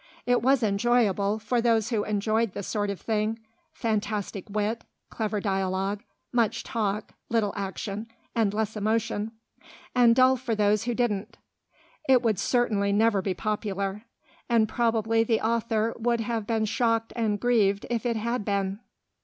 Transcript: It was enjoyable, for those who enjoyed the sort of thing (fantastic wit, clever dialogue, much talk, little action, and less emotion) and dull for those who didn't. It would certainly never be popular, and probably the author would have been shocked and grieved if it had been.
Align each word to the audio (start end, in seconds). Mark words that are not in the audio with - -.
It 0.25 0.41
was 0.41 0.63
enjoyable, 0.63 1.37
for 1.37 1.61
those 1.61 1.91
who 1.91 2.03
enjoyed 2.05 2.53
the 2.53 2.63
sort 2.63 2.89
of 2.89 2.99
thing 2.99 3.37
(fantastic 3.71 4.45
wit, 4.49 4.83
clever 5.11 5.39
dialogue, 5.39 6.01
much 6.33 6.63
talk, 6.63 7.13
little 7.29 7.53
action, 7.55 8.07
and 8.33 8.51
less 8.51 8.75
emotion) 8.75 9.31
and 9.93 10.15
dull 10.15 10.37
for 10.37 10.55
those 10.55 10.85
who 10.85 10.95
didn't. 10.95 11.37
It 12.09 12.23
would 12.23 12.39
certainly 12.39 12.91
never 12.91 13.21
be 13.21 13.35
popular, 13.35 14.05
and 14.49 14.67
probably 14.67 15.23
the 15.23 15.39
author 15.41 15.93
would 15.99 16.21
have 16.21 16.47
been 16.47 16.65
shocked 16.65 17.13
and 17.15 17.39
grieved 17.39 17.85
if 17.91 18.03
it 18.03 18.15
had 18.17 18.43
been. 18.43 18.79